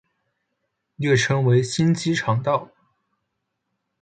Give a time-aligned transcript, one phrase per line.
[0.95, 2.71] 略称为新机场道。